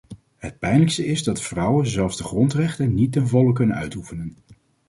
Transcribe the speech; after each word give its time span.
Het 0.37 0.59
pijnlijkste 0.59 1.05
is 1.05 1.23
dat 1.23 1.41
vrouwen 1.41 1.87
zelfs 1.87 2.17
de 2.17 2.23
grondrechten 2.23 2.93
niet 2.93 3.11
ten 3.11 3.27
volle 3.27 3.53
kunnen 3.53 3.75
uitoefenen. 3.75 4.35